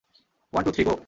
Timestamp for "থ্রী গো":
0.71-0.95